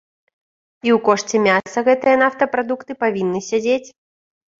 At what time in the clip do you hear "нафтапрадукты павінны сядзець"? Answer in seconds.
2.21-3.89